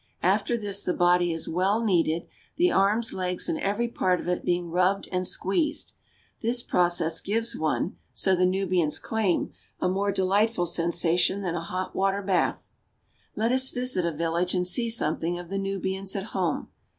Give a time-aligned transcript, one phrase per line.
[0.23, 2.25] i After this the body is well kneaded,
[2.57, 5.93] the arms, legs, and every part of it being rubbed and squeezed;
[6.41, 11.61] this process gives one, so the Nubians claim, a more delightful sensa tion than a
[11.61, 12.67] hot water bath.
[13.35, 16.69] Let us visit a village and see something of the Nubians at home.